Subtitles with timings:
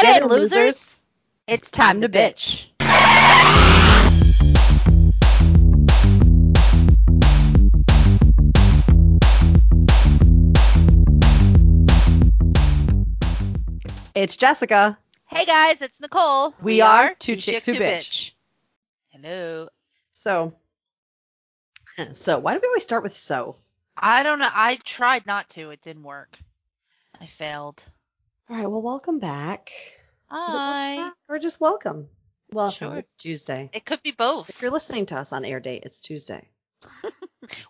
[0.00, 0.52] Get, Get in, losers.
[0.52, 1.00] losers.
[1.48, 2.66] It's time to bitch.
[14.14, 14.96] It's Jessica.
[15.26, 16.54] Hey guys, it's Nicole.
[16.62, 18.30] We are Two Chicks Who Bitch.
[19.08, 19.68] Hello.
[20.12, 20.54] So,
[22.12, 23.56] so why do we always start with so?
[23.96, 24.48] I don't know.
[24.52, 25.70] I tried not to.
[25.70, 26.38] It didn't work.
[27.20, 27.82] I failed.
[28.50, 28.66] All right.
[28.70, 29.72] Well, welcome back.
[30.30, 30.96] Hi.
[30.96, 32.08] back or just welcome?
[32.50, 32.76] Welcome.
[32.76, 32.96] Sure.
[32.96, 33.68] It's Tuesday.
[33.74, 34.48] It could be both.
[34.48, 36.48] If you're listening to us on air date, it's Tuesday.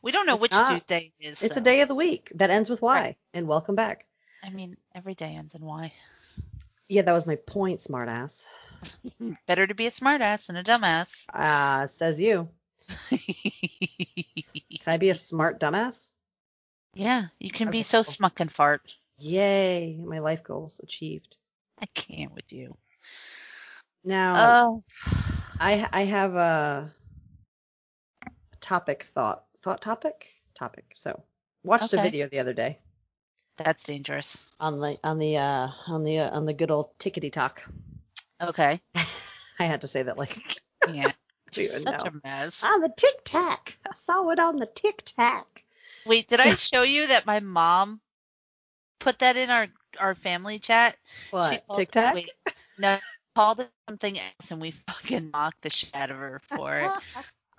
[0.03, 1.43] We don't know which Tuesday it is.
[1.43, 3.01] It's a day of the week that ends with Y.
[3.01, 3.17] Right.
[3.35, 4.07] And welcome back.
[4.43, 5.93] I mean, every day ends in Y.
[6.89, 8.45] Yeah, that was my point, smartass.
[9.47, 11.11] Better to be a smartass than a dumbass.
[11.33, 12.49] Ah, says you.
[13.11, 13.19] Can
[14.87, 16.11] I be a smart dumbass?
[16.95, 18.97] yeah, you can be so smuck and fart.
[19.19, 21.37] Yay, my life goals achieved.
[21.81, 22.77] I can't with you.
[24.05, 24.85] Now, Oh.
[25.61, 26.95] I I have a
[28.61, 30.85] topic thought thought topic topic.
[30.95, 31.23] So
[31.65, 32.79] watched a video the other day
[33.57, 34.39] That's dangerous.
[34.61, 37.63] on the on the uh on the uh, on the good old tickety talk.
[38.41, 38.81] Okay.
[39.59, 40.61] I had to say that like
[40.93, 41.13] Yeah.
[41.53, 41.99] Such know.
[41.99, 42.63] a mess.
[42.63, 43.79] on the tic tac.
[43.89, 45.65] I saw it on the tic tac.
[46.07, 48.01] Wait, did I show you that my mom
[48.99, 49.69] put that in our
[49.99, 50.97] our family chat?
[51.31, 52.15] What called tic tac?
[52.15, 52.31] wait,
[52.79, 52.99] no,
[53.35, 56.91] called it something else, and we fucking mocked the shit out of her for it.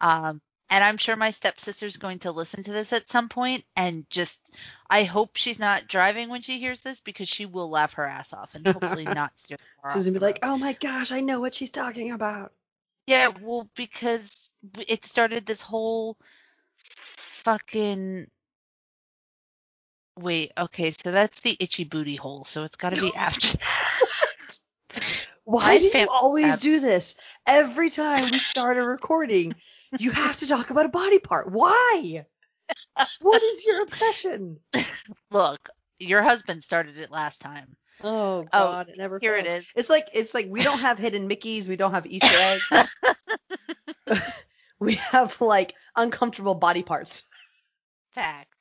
[0.02, 4.10] Um, and I'm sure my stepsister's going to listen to this at some point, and
[4.10, 4.52] just
[4.90, 8.32] I hope she's not driving when she hears this because she will laugh her ass
[8.34, 11.22] off and hopefully not steer the car She's gonna be like, oh my gosh, I
[11.22, 12.54] know what she's talking about.
[13.08, 14.50] Yeah, well, because
[14.88, 16.18] it started this whole
[17.44, 18.28] fucking.
[20.20, 23.58] Wait, okay, so that's the itchy booty hole, so it's got to be after.
[25.46, 27.16] Why do you always do this?
[27.48, 29.56] Every time we start a recording,
[29.98, 31.50] you have to talk about a body part.
[31.50, 32.26] Why?
[33.22, 34.60] What is your obsession?
[35.32, 37.78] Look, your husband started it last time.
[38.04, 39.20] Oh Oh, God, it never.
[39.20, 39.70] Here it is.
[39.74, 42.60] It's like it's like we don't have hidden Mickeys, we don't have Easter
[44.08, 44.22] eggs.
[44.80, 47.24] we have like uncomfortable body parts.
[48.12, 48.54] Fact.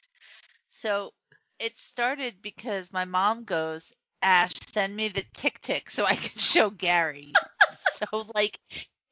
[0.71, 1.13] So
[1.59, 3.93] it started because my mom goes,
[4.23, 7.33] Ash, send me the tick tick so I can show Gary.
[7.93, 8.59] so like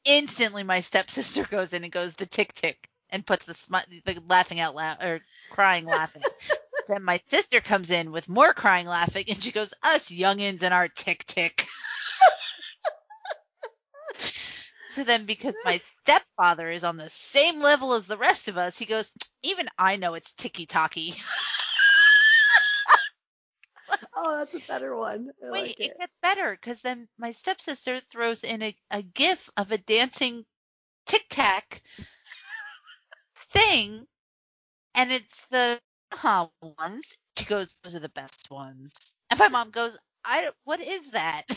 [0.04, 4.20] instantly my stepsister goes in and goes the tick tick and puts the, smi- the
[4.28, 5.20] laughing out loud or
[5.50, 6.22] crying laughing.
[6.88, 10.72] then my sister comes in with more crying laughing and she goes, Us youngins and
[10.74, 11.66] our tick tick.
[14.96, 18.78] So then, because my stepfather is on the same level as the rest of us,
[18.78, 21.16] he goes, Even I know it's ticky tacky.
[24.16, 25.30] Oh, that's a better one.
[25.44, 25.90] I Wait, like it.
[25.90, 25.98] it.
[25.98, 30.44] gets better because then my stepsister throws in a, a gif of a dancing
[31.06, 31.82] tic tac
[33.52, 34.06] thing,
[34.94, 35.78] and it's the
[36.12, 37.04] huh ones.
[37.38, 38.94] She goes, Those are the best ones.
[39.30, 41.44] And my mom goes, I what is that?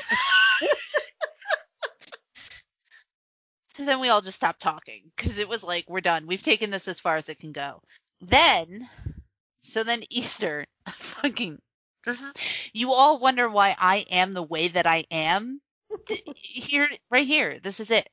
[3.74, 6.28] so then we all just stopped talking because it was like we're done.
[6.28, 7.82] We've taken this as far as it can go.
[8.22, 8.90] Then,
[9.62, 11.60] so then Easter, fucking
[12.06, 12.34] this is
[12.74, 15.62] you all wonder why I am the way that I am.
[16.36, 18.08] Here right here, this is it.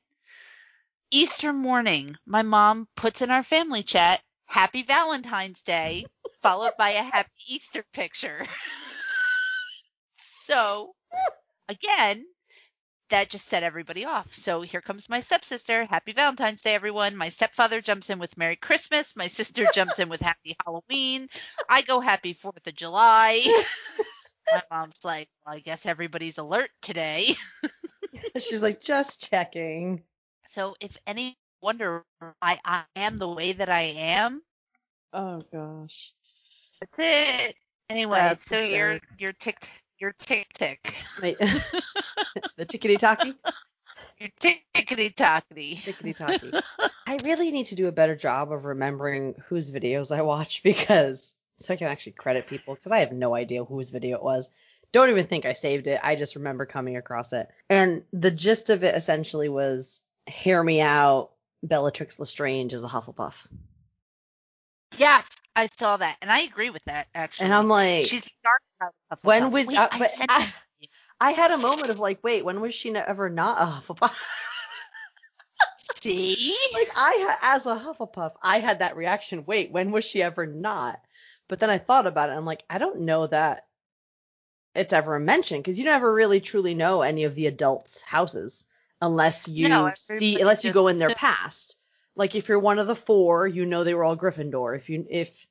[1.11, 6.05] Easter morning, my mom puts in our family chat, Happy Valentine's Day,
[6.41, 8.45] followed by a happy Easter picture.
[10.17, 10.93] so
[11.69, 12.25] again,
[13.09, 14.33] that just set everybody off.
[14.33, 15.85] So here comes my stepsister.
[15.85, 17.15] Happy Valentine's Day, everyone.
[17.15, 19.15] My stepfather jumps in with Merry Christmas.
[19.15, 21.29] My sister jumps in with Happy Halloween.
[21.69, 23.41] I go Happy Fourth of July.
[24.53, 27.35] My mom's like, well, I guess everybody's alert today.
[28.37, 30.03] She's like, just checking.
[30.49, 32.03] So if any wonder
[32.39, 34.41] why I am the way that I am,
[35.13, 36.13] Oh gosh.
[36.79, 37.55] that's it.
[37.89, 39.01] Anyway, That's so your absurd.
[39.17, 39.69] your tick
[39.99, 40.95] your tick tick.
[42.55, 43.33] The tickety talkie?
[44.19, 45.81] Your tickety tockety.
[45.81, 46.51] Tickety talkie.
[47.07, 51.33] I really need to do a better job of remembering whose videos I watch because
[51.59, 54.49] so I can actually credit people because I have no idea whose video it was.
[54.91, 55.99] Don't even think I saved it.
[56.03, 57.47] I just remember coming across it.
[57.69, 61.31] And the gist of it essentially was hear me out.
[61.63, 63.47] Bellatrix Lestrange is a Hufflepuff.
[64.97, 67.45] Yes, I saw that, and I agree with that actually.
[67.45, 68.61] And I'm like, she's dark.
[69.23, 70.53] When would Wait, uh, I said I,
[71.19, 74.13] I had a moment of like, wait, when was she ever not a Hufflepuff?
[76.01, 76.55] see?
[76.73, 79.45] like I as a Hufflepuff, I had that reaction.
[79.45, 80.99] Wait, when was she ever not?
[81.47, 82.33] But then I thought about it.
[82.33, 83.67] I'm like, I don't know that
[84.75, 88.65] it's ever mentioned because you never really truly know any of the adults' houses
[89.01, 91.75] unless you No, see unless you go in their past.
[92.15, 94.75] Like if you're one of the four, you know they were all Gryffindor.
[94.75, 95.47] If you if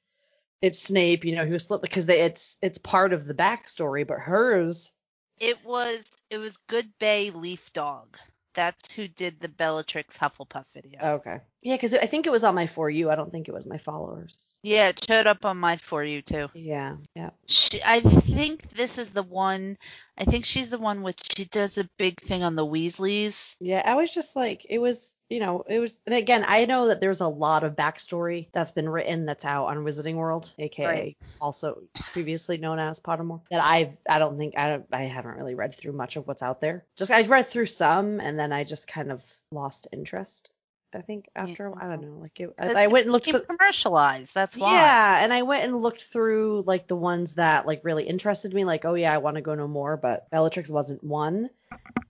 [0.62, 4.06] it's Snape, you know he was because they, it's it's part of the backstory.
[4.06, 4.92] But hers,
[5.40, 8.16] It was it was Good Bay Leaf Dog.
[8.54, 10.98] That's who did the Bellatrix Hufflepuff video.
[11.02, 13.10] okay, yeah, because I think it was on my for you.
[13.10, 14.60] I don't think it was my followers.
[14.62, 16.46] yeah, it showed up on my for you too.
[16.54, 17.30] Yeah, yeah.
[17.46, 19.76] She, I think this is the one.
[20.16, 23.56] I think she's the one which she does a big thing on the Weasleys.
[23.60, 26.86] Yeah, I was just like, it was, you know, it was, and again, I know
[26.86, 30.86] that there's a lot of backstory that's been written that's out on Wizarding World, aka
[30.86, 31.16] Right.
[31.40, 33.40] also previously known as Pottermore.
[33.50, 36.42] That I've, I don't think, I don't, I haven't really read through much of what's
[36.42, 36.84] out there.
[36.96, 40.50] Just I read through some, and then I just kind of lost interest.
[40.94, 41.78] I think after, while.
[41.82, 43.40] I don't know, like it, I went and looked for.
[43.40, 44.32] commercialized.
[44.34, 44.72] That's why.
[44.72, 48.64] Yeah, and I went and looked through like the ones that like really interested me,
[48.64, 51.50] like, oh yeah, I want to go no more, but Bellatrix wasn't one.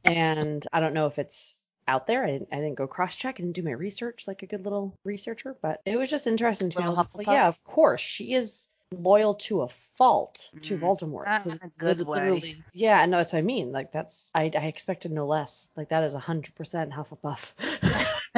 [0.04, 1.56] And I don't know if it's
[1.88, 2.24] out there.
[2.24, 3.36] I didn't, I didn't go cross check.
[3.36, 6.78] Didn't do my research like a good little researcher, but it was just interesting to
[6.78, 6.84] me.
[6.84, 11.44] I was like, yeah, of course, she is loyal to a fault to Mm, Voldemort.
[11.44, 12.62] So a good way.
[12.72, 13.72] Yeah, I know that's what I mean.
[13.72, 15.70] Like that's I, I expected no less.
[15.76, 17.52] Like that is a hundred percent Hufflepuff.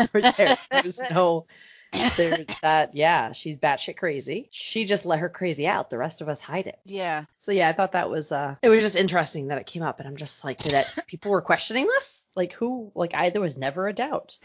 [0.13, 0.59] right there.
[0.71, 1.47] There's no
[2.17, 4.49] there's that yeah, she's batshit crazy.
[4.51, 5.91] She just let her crazy out.
[5.91, 6.79] The rest of us hide it.
[6.85, 7.25] Yeah.
[7.39, 9.99] So yeah, I thought that was uh it was just interesting that it came up
[9.99, 12.27] and I'm just like, did it people were questioning this?
[12.35, 14.39] Like who like I there was never a doubt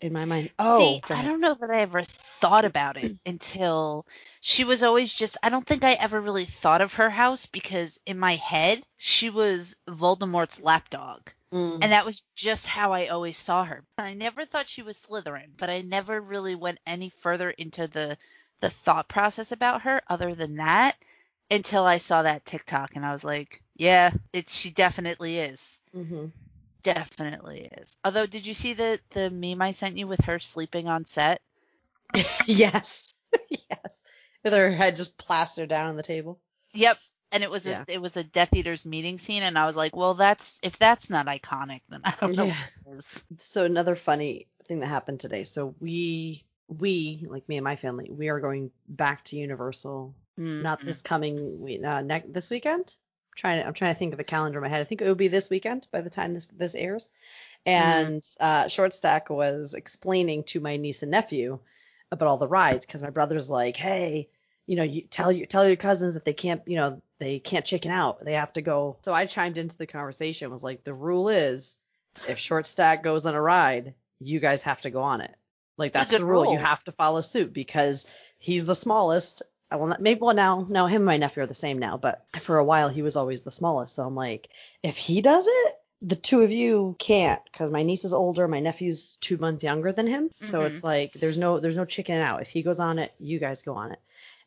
[0.00, 0.50] in my mind.
[0.58, 2.04] Oh See, I don't know that I ever
[2.40, 4.06] thought about it until
[4.40, 7.98] she was always just I don't think I ever really thought of her house because
[8.06, 11.30] in my head she was Voldemort's lapdog.
[11.52, 11.80] Mm.
[11.82, 13.84] And that was just how I always saw her.
[13.98, 18.18] I never thought she was Slytherin, but I never really went any further into the
[18.60, 20.96] the thought process about her other than that
[21.50, 25.78] until I saw that TikTok and I was like, yeah, it she definitely is.
[25.92, 26.26] hmm
[26.82, 27.96] Definitely is.
[28.04, 31.40] Although did you see the the meme I sent you with her sleeping on set?
[32.46, 33.14] yes.
[33.48, 34.02] yes.
[34.44, 36.40] With her head just plastered down on the table.
[36.74, 36.98] Yep.
[37.32, 37.84] And it was Yeah.
[37.84, 40.78] a it was a Death Eaters meeting scene and I was like, well that's if
[40.78, 42.56] that's not iconic then I don't know Yeah.
[42.84, 43.26] what is.
[43.38, 45.44] So another funny thing that happened today.
[45.44, 50.14] So we we like me and my family, we are going back to Universal.
[50.60, 50.84] Not Mhm.
[50.84, 52.94] this coming week, uh, next this weekend.
[53.32, 54.80] I'm trying to, I'm trying to think of the calendar in my head.
[54.80, 57.08] I think it will be this weekend by the time this this airs.
[57.66, 61.58] And uh, Short Stack was explaining to my niece and nephew
[62.10, 64.28] about all the rides because my brother's like, hey,
[64.66, 67.64] you know, you tell your tell your cousins that they can't, you know, they can't
[67.64, 68.24] chicken out.
[68.24, 68.96] They have to go.
[69.02, 70.50] So I chimed into the conversation.
[70.50, 71.76] Was like, the rule is,
[72.26, 75.34] if Short Stack goes on a ride, you guys have to go on it.
[75.76, 76.52] Like that's the rule.
[76.52, 78.04] You have to follow suit because
[78.38, 79.42] he's the smallest.
[79.70, 81.96] I will not, maybe well now now him and my nephew are the same now,
[81.96, 83.94] but for a while he was always the smallest.
[83.94, 84.48] So I'm like,
[84.82, 88.60] if he does it, the two of you can't because my niece is older, my
[88.60, 90.30] nephew's two months younger than him.
[90.40, 90.66] So Mhm.
[90.66, 92.42] it's like there's no there's no chicken out.
[92.42, 94.00] If he goes on it, you guys go on it.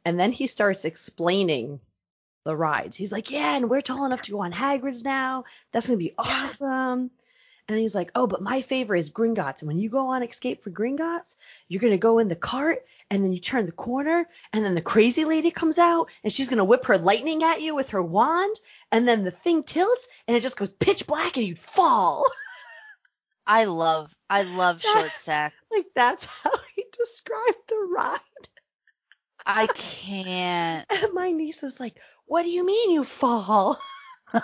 [0.06, 1.80] And then he starts explaining
[2.44, 2.96] the rides.
[2.96, 5.46] He's like, yeah, and we're tall enough to go on Hagrid's now.
[5.72, 7.12] That's gonna be awesome.
[7.70, 9.62] And he's like, oh, but my favorite is Gringotts.
[9.62, 11.38] And when you go on Escape for Gringotts,
[11.70, 14.82] you're gonna go in the cart, and then you turn the corner, and then the
[14.82, 18.56] crazy lady comes out, and she's gonna whip her lightning at you with her wand,
[18.92, 22.26] and then the thing tilts, and it just goes pitch black, and you'd fall.
[23.46, 25.54] I love I love short stack.
[25.72, 28.20] like that's how he described the ride.
[29.46, 30.86] I can't.
[30.90, 33.80] And my niece was like, "What do you mean you fall?"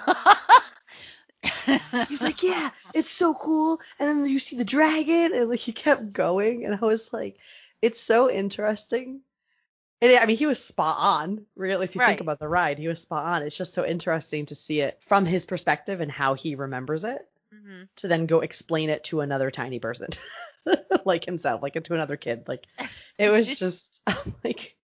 [2.09, 5.71] He's like, "Yeah, it's so cool." And then you see the dragon, and like he
[5.71, 7.37] kept going, and I was like,
[7.81, 9.21] "It's so interesting."
[10.01, 11.45] And I mean, he was spot on.
[11.55, 12.07] Really, if you Right.
[12.09, 13.43] think about the ride, he was spot on.
[13.43, 17.19] It's just so interesting to see it from his perspective and how he remembers it.
[17.53, 17.87] Mhm.
[17.97, 20.09] To then go explain it to another tiny person,
[21.05, 22.47] like himself, like to another kid.
[22.47, 22.65] Like
[23.17, 24.01] it was just
[24.43, 24.75] like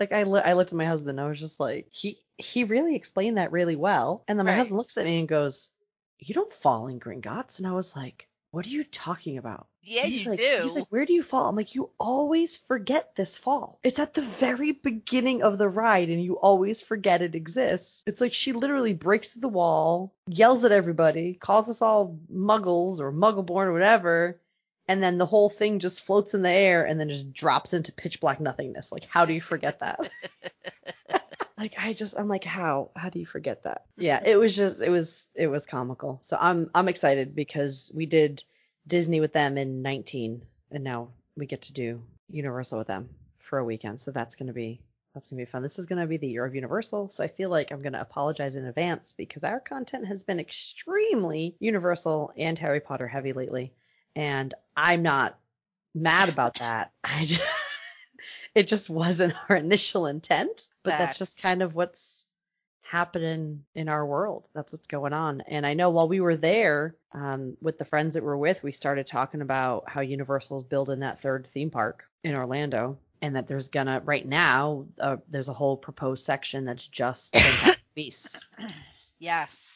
[0.00, 2.64] like I look I looked at my husband and I was just like he he
[2.64, 4.24] really explained that really well.
[4.28, 4.58] And then my Right.
[4.58, 5.70] husband looks at me and goes
[6.18, 9.66] you don't fall in Gringotts and I was like what are you talking about?
[9.82, 10.58] Yeah, he's you like, do.
[10.62, 11.48] he's like where do you fall?
[11.48, 13.78] I'm like you always forget this fall.
[13.84, 18.02] It's at the very beginning of the ride and you always forget it exists.
[18.06, 22.98] It's like she literally breaks through the wall yells at everybody calls us all muggles
[23.00, 24.40] or muggleborn or whatever
[24.88, 27.92] and then the whole thing just floats in the air and then just drops into
[27.92, 28.92] pitch black nothingness.
[28.92, 30.10] Like, how do you forget that?
[31.58, 33.86] like, I just, I'm like, how, how do you forget that?
[33.96, 36.20] Yeah, it was just, it was, it was comical.
[36.22, 38.44] So I'm, I'm excited because we did
[38.86, 43.58] Disney with them in 19, and now we get to do Universal with them for
[43.58, 44.00] a weekend.
[44.00, 44.80] So that's gonna be,
[45.14, 45.62] That's gonna be fun.
[45.62, 48.54] This is gonna be the year of Universal, so I feel like I'm gonna apologize
[48.54, 53.72] in advance because our content has been extremely Universal and Harry Potter heavy lately,
[54.16, 55.38] and I'm not
[55.94, 56.90] mad about that.
[57.04, 57.46] I just,
[58.54, 62.24] it just wasn't our initial intent, but that's just kind of what's
[62.80, 64.48] happening in our world.
[64.54, 65.42] That's what's going on.
[65.42, 68.72] And I know while we were there, um, with the friends that we're with, we
[68.72, 73.68] started talking about how Universal's building that third theme park in Orlando, and that there's
[73.68, 78.48] gonna right now uh, there's a whole proposed section that's just Fantastic Beasts,
[79.18, 79.75] Yes.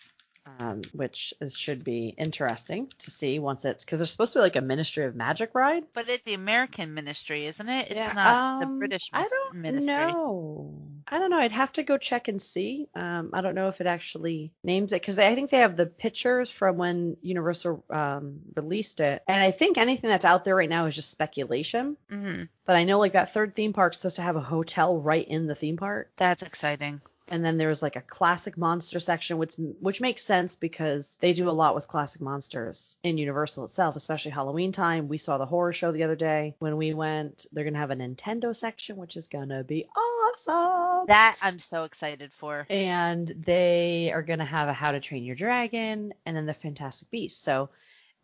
[0.58, 4.42] Um, which is, should be interesting to see once it's because there's supposed to be
[4.42, 5.84] like a Ministry of Magic ride.
[5.94, 7.86] But it's the American ministry, isn't it?
[7.90, 10.06] It's Yeah, not the um, British I don't ministry.
[10.06, 10.82] know.
[11.12, 11.38] I don't know.
[11.38, 12.88] I'd have to go check and see.
[12.94, 15.86] Um, I don't know if it actually names it because I think they have the
[15.86, 20.68] pictures from when Universal um, released it, and I think anything that's out there right
[20.68, 21.96] now is just speculation.
[22.08, 25.26] hmm But I know like that third theme park's supposed to have a hotel right
[25.26, 26.12] in the theme park.
[26.16, 27.00] That's exciting.
[27.30, 31.48] And then there's like a classic monster section, which which makes sense because they do
[31.48, 35.08] a lot with classic monsters in Universal itself, especially Halloween time.
[35.08, 37.46] We saw the horror show the other day when we went.
[37.52, 41.06] They're gonna have a Nintendo section, which is gonna be awesome.
[41.06, 42.66] That I'm so excited for.
[42.68, 47.10] and they are gonna have a How to Train Your Dragon, and then the Fantastic
[47.10, 47.42] Beasts.
[47.42, 47.70] So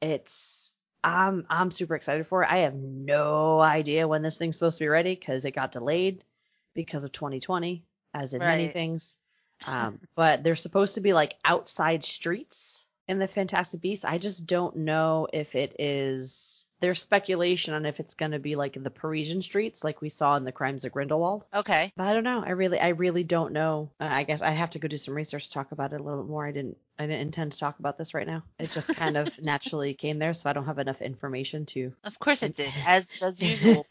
[0.00, 2.50] it's I'm I'm super excited for it.
[2.50, 6.24] I have no idea when this thing's supposed to be ready because it got delayed
[6.74, 7.84] because of 2020,
[8.16, 9.18] as in many things.
[9.66, 14.04] Um, but they're supposed to be like outside streets in the Fantastic Beasts.
[14.04, 16.66] I just don't know if it is.
[16.80, 20.36] There's speculation on if it's going to be like the Parisian streets, like we saw
[20.36, 21.46] in the Crimes of Grindelwald.
[21.54, 21.90] Okay.
[21.96, 22.44] But I don't know.
[22.44, 23.92] I really, I really don't know.
[23.98, 26.04] Uh, I guess I have to go do some research to talk about it a
[26.04, 26.46] little bit more.
[26.46, 28.42] I didn't, I didn't intend to talk about this right now.
[28.58, 32.18] It just kind of naturally came there, so I don't have enough information to Of
[32.18, 33.86] course it did, as as usual.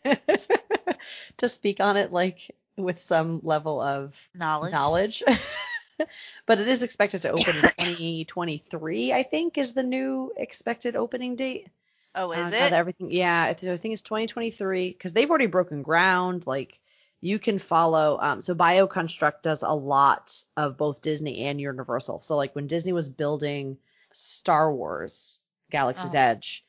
[1.37, 4.71] to speak on it like with some level of Knowledge.
[4.71, 5.23] knowledge.
[6.45, 9.13] but it is expected to open in 2023.
[9.13, 11.67] I think is the new expected opening date.
[12.15, 12.73] Oh, Uh, is now it?
[12.73, 16.45] everything, yeah, I I think it's 2023 because they've already broken ground.
[16.47, 16.79] Like
[17.21, 18.19] you can follow.
[18.21, 22.21] Um, so BioConstruct does a lot of both Disney and Universal.
[22.21, 23.77] So like when Disney was building
[24.11, 25.41] Star Wars
[25.71, 26.19] Galaxy's Oh.
[26.19, 26.64] Edge,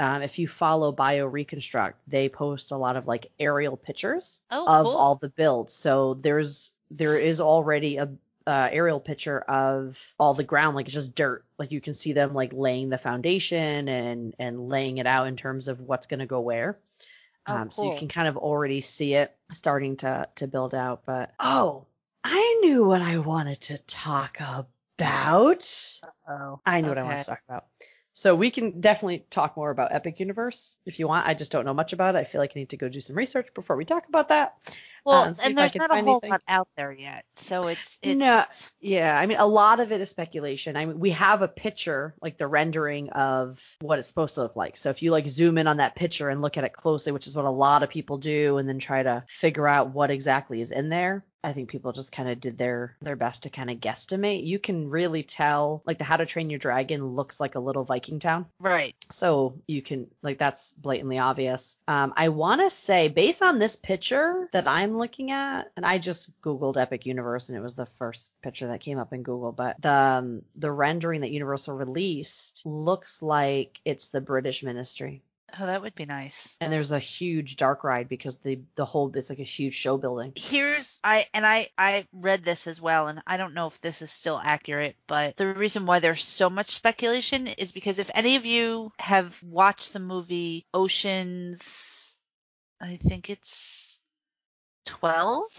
[0.00, 4.86] um, if you follow bioreconstruct, they post a lot of like aerial pictures oh, of
[4.86, 4.96] cool.
[4.96, 5.72] all the builds.
[5.72, 8.10] So there's there is already a
[8.46, 11.44] uh, aerial picture of all the ground, like it's just dirt.
[11.58, 15.36] Like you can see them like laying the foundation and and laying it out in
[15.36, 16.78] terms of what's going to go where.
[17.46, 21.02] Oh, Um, So you can kind of already see it starting to to build out.
[21.06, 21.86] But oh,
[22.24, 24.68] I knew what I wanted to talk about.
[26.28, 27.66] Oh, I knew what I wanted to talk about.
[28.14, 31.26] So we can definitely talk more about Epic Universe if you want.
[31.26, 32.18] I just don't know much about it.
[32.18, 34.56] I feel like I need to go do some research before we talk about that.
[35.04, 36.30] Well, and and there's not a whole anything.
[36.30, 38.44] lot out there yet, so it's it's No.
[38.80, 40.76] Yeah, I mean, a lot of it is speculation.
[40.76, 44.56] I mean, we have a picture, like the rendering of what it's supposed to look
[44.56, 44.76] like.
[44.76, 47.26] So if you like zoom in on that picture and look at it closely, which
[47.26, 50.60] is what a lot of people do, and then try to figure out what exactly
[50.60, 53.70] is in there, I think people just kind of did their their best to kind
[53.70, 54.46] of guesstimate.
[54.46, 57.84] You can really tell, like the How to Train Your Dragon looks like a little
[57.84, 58.46] Viking town.
[58.58, 58.94] right.
[59.12, 61.76] So you can like that's blatantly obvious.
[61.86, 65.98] Um, I want to say based on this picture that I'm looking at, and I
[65.98, 69.52] just googled Epic Universe and it was the first picture that came up in Google,
[69.52, 75.22] but the um, the rendering that Universal released looks like it's the British Ministry.
[75.58, 76.48] Oh, that would be nice.
[76.60, 79.96] And there's a huge dark ride because the the whole it's like a huge show
[79.96, 80.32] building.
[80.34, 84.02] Here's I and I I read this as well, and I don't know if this
[84.02, 88.36] is still accurate, but the reason why there's so much speculation is because if any
[88.36, 92.16] of you have watched the movie Oceans,
[92.80, 93.83] I think it's
[94.84, 95.50] twelve,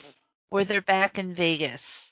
[0.50, 2.12] where they're back in Vegas,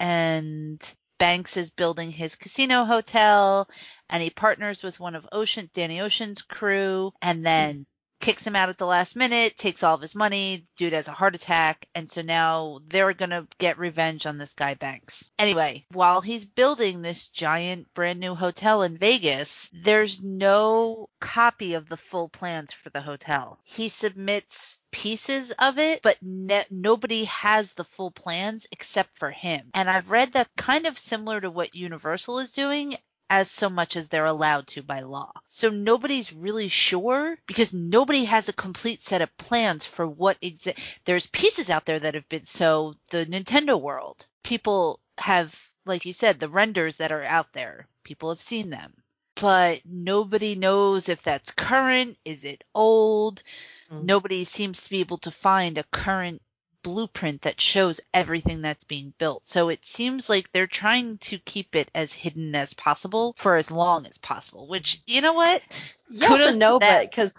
[0.00, 0.82] and
[1.18, 3.68] Banks is building his casino hotel,
[4.08, 7.86] and he partners with one of Ocean Danny Ocean's crew, and then
[8.20, 11.12] kicks him out at the last minute, takes all of his money, dude has a
[11.12, 15.30] heart attack, and so now they're gonna get revenge on this guy Banks.
[15.38, 21.88] Anyway, while he's building this giant brand new hotel in Vegas, there's no copy of
[21.88, 23.58] the full plans for the hotel.
[23.64, 29.70] He submits pieces of it, but ne- nobody has the full plans except for him.
[29.74, 32.96] And I've read that kind of similar to what Universal is doing
[33.30, 35.32] as so much as they're allowed to by law.
[35.48, 40.78] So nobody's really sure because nobody has a complete set of plans for what exa-
[41.04, 44.26] there's pieces out there that have been so the Nintendo world.
[44.42, 45.54] People have
[45.86, 47.86] like you said the renders that are out there.
[48.04, 48.92] People have seen them.
[49.36, 53.42] But nobody knows if that's current, is it old?
[53.90, 54.04] Mm.
[54.04, 56.40] Nobody seems to be able to find a current
[56.84, 59.44] blueprint that shows everything that's being built.
[59.46, 63.72] So it seems like they're trying to keep it as hidden as possible for as
[63.72, 65.62] long as possible, which, you know what?
[66.08, 67.34] Yes Kudos and no, but because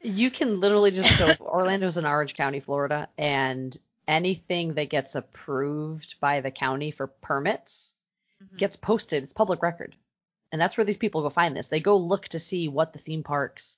[0.00, 3.76] you can literally just so Orlando's in Orange County, Florida, and
[4.08, 7.92] anything that gets approved by the county for permits
[8.42, 8.58] Mhm.
[8.58, 9.22] gets posted.
[9.22, 9.94] It's public record.
[10.52, 11.68] And that's where these people go find this.
[11.68, 13.76] They go look to see what the theme parks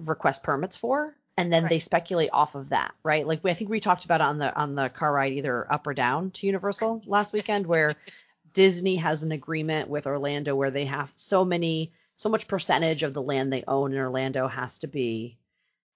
[0.00, 3.26] request permits for, and then they speculate off of that, right?
[3.26, 5.70] Like we, I think we talked about it on the on the car ride either
[5.72, 7.96] up or down to Universal last weekend, where
[8.52, 13.14] Disney has an agreement with Orlando where they have so many so much percentage of
[13.14, 15.38] the land they own in Orlando has to be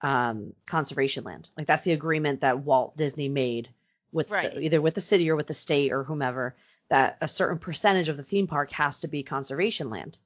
[0.01, 1.49] um, conservation land.
[1.57, 3.69] Like that's the agreement that Walt Disney made
[4.11, 4.53] with Right.
[4.53, 6.55] the, either with the city or with the state or whomever
[6.89, 10.17] that a certain percentage of the theme park has to be conservation land.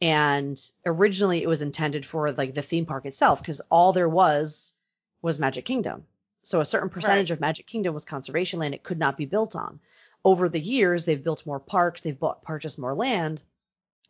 [0.00, 4.74] And originally it was intended for like the theme park itself because all there was
[5.22, 6.04] was Magic Kingdom.
[6.42, 7.36] So a certain percentage Right.
[7.36, 9.80] of Magic Kingdom was conservation land it could not be built on.
[10.24, 13.42] Over the years they've built more parks, they've bought purchased more land.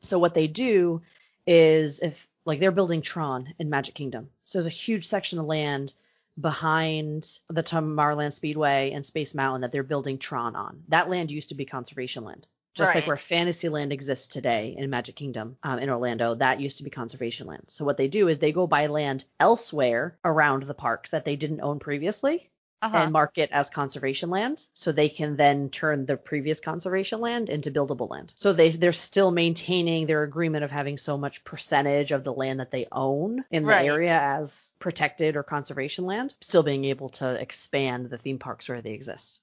[0.02, 1.02] So what they do
[1.46, 4.28] is if like they're building Tron in Magic Kingdom.
[4.44, 5.94] So there's a huge section of land
[6.40, 10.84] behind the Tomorrowland Speedway and Space Mountain that they're building Tron on.
[10.88, 12.46] That land used to be conservation land.
[12.78, 16.84] Just like where Fantasyland exists today in Magic Kingdom um, in Orlando, that used to
[16.84, 17.64] be conservation land.
[17.68, 21.36] So what they do is they go buy land elsewhere around the parks that they
[21.36, 22.96] didn't own previously Uh-huh.
[22.98, 27.50] and mark it as conservation land so they can then turn the previous conservation land
[27.50, 28.32] into buildable land.
[28.36, 32.60] So they they're still maintaining their agreement of having so much percentage of the land
[32.60, 33.86] that they own in the Right.
[33.86, 38.80] area as protected or conservation land, still being able to expand the theme parks where
[38.82, 39.40] they exist.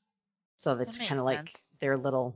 [0.57, 1.51] So that's kind of like
[1.81, 2.35] their little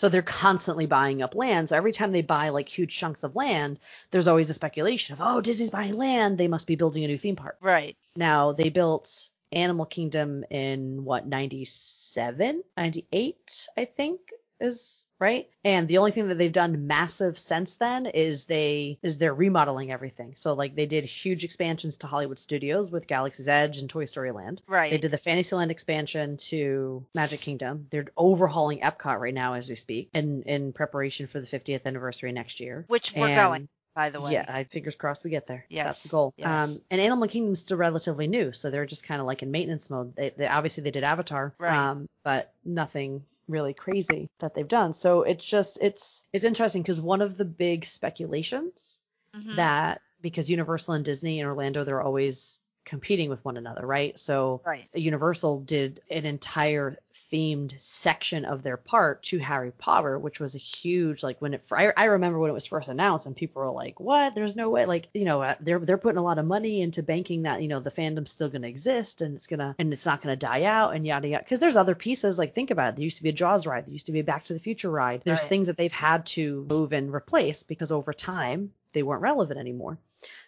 [0.00, 1.68] so they're constantly buying up land.
[1.68, 3.78] So every time they buy like huge chunks of land,
[4.10, 6.38] there's always a speculation of, oh, Disney's buying land.
[6.38, 7.58] They must be building a new theme park.
[7.60, 7.98] right.
[8.16, 14.20] Now they built Animal Kingdom in what 97, 98, I think
[14.60, 15.48] is right.
[15.64, 19.90] And the only thing that they've done massive since then is they is they're remodeling
[19.90, 20.34] everything.
[20.36, 24.32] So like they did huge expansions to Hollywood Studios with Galaxy's Edge and Toy Story
[24.32, 24.62] Land.
[24.66, 24.90] Right.
[24.90, 27.86] They did the Fantasyland expansion to Magic Kingdom.
[27.90, 32.32] They're overhauling Epcot right now as we speak, in in preparation for the 50th anniversary
[32.32, 32.84] next year.
[32.88, 34.32] Which we're And- going, by the way.
[34.32, 35.66] Yeah, I fingers crossed we get there.
[35.68, 36.32] Yes, That's the goal.
[36.36, 36.46] yes.
[36.48, 39.90] Um, and Animal Kingdom's still relatively new, so they're just kind of like in maintenance
[39.90, 40.14] mode.
[40.16, 41.74] They, they obviously they did Avatar, Right.
[41.76, 44.92] um, but nothing really crazy that they've done.
[44.92, 49.00] So it's just it's it's interesting because one of the big speculations
[49.34, 49.56] Mhm.
[49.56, 52.60] that because Universal and Disney and Orlando they're always
[52.90, 54.18] competing with one another, right?
[54.18, 54.88] So Right.
[54.92, 56.98] Universal did an entire
[57.32, 61.62] themed section of their park to Harry Potter, which was a huge like when it.
[61.70, 64.34] I, I remember when it was first announced, and people were like, "What?
[64.34, 67.04] There's no way!" Like you know, uh, they're they're putting a lot of money into
[67.04, 70.04] banking that you know the fandom's still going to exist and it's gonna and it's
[70.04, 71.44] not going to die out and yada yada.
[71.44, 72.96] Because there's other pieces like think about it.
[72.96, 73.86] There used to be a Jaws ride.
[73.86, 75.22] There used to be a Back to the Future ride.
[75.24, 75.48] There's Right.
[75.48, 79.98] things that they've had to move and replace because over time they weren't relevant anymore.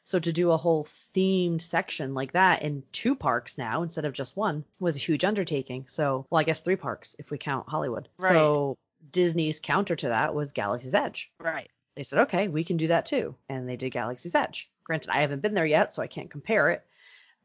[0.04, 0.84] So to do a whole
[1.14, 5.24] themed section like that in two parks now instead of just one was a huge
[5.24, 5.84] undertaking.
[5.88, 8.08] So, well, I guess three parks if we count Hollywood.
[8.18, 8.30] Right.
[8.30, 8.78] So
[9.10, 11.32] Disney's counter to that was Galaxy's Edge.
[11.38, 11.70] Right.
[11.94, 14.70] They said, okay, we can do that too, and they did Galaxy's Edge.
[14.84, 16.84] Granted, I haven't been there yet, so I can't compare it.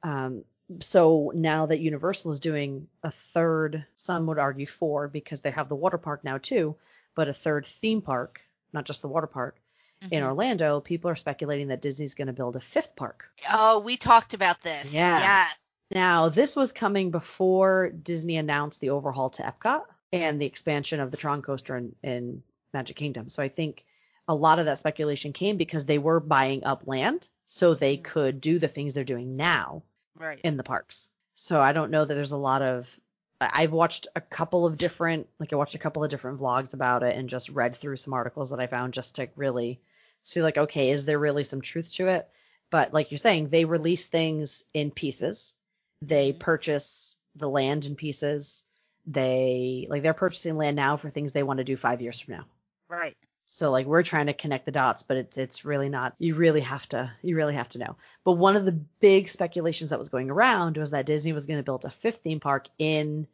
[0.04, 0.44] Um,
[0.80, 5.70] so now that Universal is doing a third, some would argue four because they have
[5.70, 6.76] the water park now too,
[7.14, 8.42] but a third theme park,
[8.74, 9.58] not just the water park
[10.02, 10.26] in Mhm.
[10.28, 13.26] Orlando, people are speculating that Disney's going to build a fifth park.
[13.52, 14.92] Oh, we talked about this.
[14.92, 15.20] Yeah.
[15.20, 15.58] Yes.
[15.90, 21.12] Now, this was coming before Disney announced the overhaul to Epcot and the expansion of
[21.12, 23.30] the Tron coaster in, in Magic Kingdom.
[23.30, 23.86] So I think
[24.28, 28.04] a lot of that speculation came because they were buying up land so they Mhm.
[28.04, 29.84] could do the things they're doing now
[30.16, 30.40] Right.
[30.44, 31.10] in the parks.
[31.36, 33.00] So I don't know that there's a lot of
[33.40, 37.04] I've watched a couple of different like I watched a couple of different vlogs about
[37.04, 39.80] it and just read through some articles that I found just to really
[40.28, 42.30] see like okay, is there really some truth to it?
[42.70, 45.54] But like you're saying, they release things in pieces.
[46.02, 46.40] They Mhm.
[46.40, 48.64] purchase the land in pieces.
[49.06, 52.36] They like they're purchasing land now for things they want to do 5 years from
[52.36, 52.46] now.
[52.90, 53.16] right.
[53.46, 56.16] So like we're trying to connect the dots, but it's it's really not.
[56.20, 57.96] You really have to you really have to know.
[58.24, 61.60] But one of the big speculations that was going around was that Disney was going
[61.60, 63.28] to build a fifth theme park in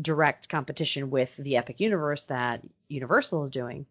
[0.00, 3.86] direct competition with the Epic Universe that Universal is doing.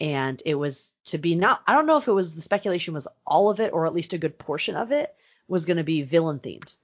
[0.00, 3.08] And it was to be not I don't know if it was the speculation was
[3.26, 5.14] all of it or at least a good portion of it
[5.48, 6.74] was going to be villain themed.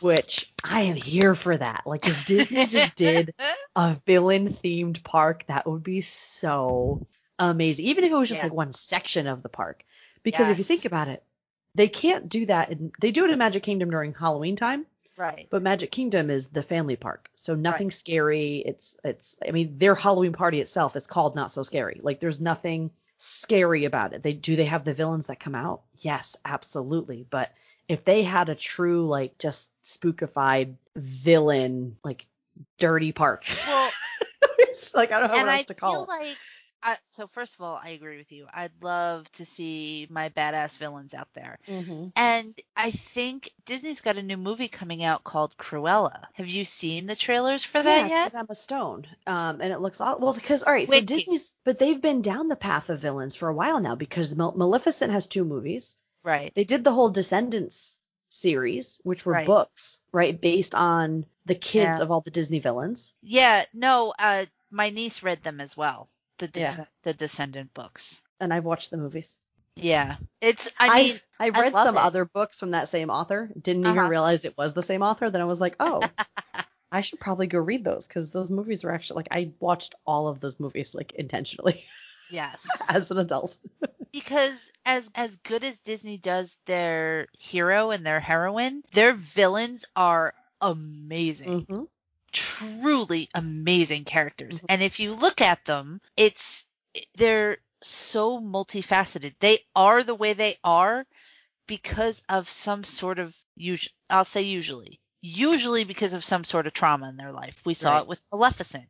[0.00, 1.84] Which I am here for that.
[1.86, 3.34] Like if Disney just did
[3.76, 7.06] a villain themed park, that would be so
[7.38, 7.86] amazing.
[7.86, 8.46] Even if it was just Yeah.
[8.48, 9.84] like one section of the park.
[10.22, 11.22] Because if you think about it,
[11.74, 12.70] they can't do that.
[12.70, 15.46] In, they do it in Magic Kingdom during Halloween time, Right.
[15.50, 18.56] But Magic Kingdom is the family park, so nothing scary.
[18.66, 19.36] It's it's.
[19.46, 22.00] I mean, their Halloween party itself is called Not So Scary.
[22.02, 24.22] Like, there's nothing scary about it.
[24.22, 25.82] They do they have the villains that come out?
[25.98, 27.26] Yes, absolutely.
[27.28, 27.52] But
[27.88, 32.26] if they had a true like just spookified villain like
[32.78, 33.90] dirty park, Well,
[34.58, 36.24] it's like I don't know and what I else to call feel it.
[36.24, 36.36] like
[36.86, 38.46] I, so first of all, I agree with you.
[38.52, 41.58] I'd love to see my badass villains out there.
[41.66, 42.08] Mm-hmm.
[42.14, 46.24] And I think Disney's got a new movie coming out called Cruella.
[46.34, 48.34] Have you seen the trailers for that yeah, yet?
[48.34, 49.06] Emma Stone.
[49.26, 52.20] Um, and it looks all well because all right, so Wait, Disney's, but they've been
[52.20, 55.96] down the path of villains for a while now because Mal- Maleficent has two movies.
[56.22, 56.54] Right.
[56.54, 59.46] They did the whole Descendants series, which were Right.
[59.46, 62.02] books, right, based on the kids Yeah.
[62.02, 63.14] of all the Disney villains.
[63.22, 66.08] Yeah, no, uh my niece read them as well.
[66.38, 66.84] The Des- Yeah.
[67.02, 68.20] the Descendant books.
[68.40, 69.38] And I've watched the movies.
[69.76, 70.16] Yeah.
[70.40, 72.02] It's I mean I, I read love some it.
[72.02, 73.50] other books from that same author.
[73.60, 74.08] Didn't even Uh-huh.
[74.08, 75.30] realize it was the same author.
[75.30, 76.02] Then I was like, oh,
[76.92, 80.28] I should probably go read those because those movies were actually like I watched all
[80.28, 81.84] of those movies like intentionally
[82.30, 82.64] yes.
[82.88, 83.56] as an adult.
[84.12, 84.54] because
[84.86, 91.62] as as good as Disney does their hero and their heroine, their villains are amazing.
[91.66, 91.82] Mm-hmm.
[92.34, 94.58] Truly amazing characters.
[94.60, 94.64] Mhm.
[94.68, 96.66] And if you look at them, it's
[97.16, 99.34] they're so multifaceted.
[99.40, 101.06] They are the way they are
[101.66, 105.00] because of some sort of us- I'll say usually.
[105.22, 107.56] Usually because of some sort of trauma in their life.
[107.64, 108.00] We saw Right.
[108.02, 108.88] it with Maleficent,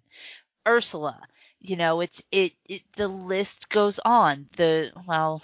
[0.67, 1.21] Ursula.
[1.61, 4.49] You know, it's it, it the list goes on.
[4.57, 5.43] The well,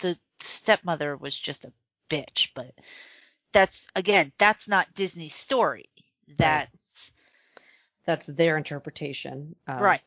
[0.00, 1.72] the stepmother was just a
[2.10, 2.74] bitch, but
[3.52, 5.88] that's again, that's not Disney's story.
[6.36, 6.91] That's
[8.04, 9.54] That's their interpretation.
[9.66, 10.00] Of, Right.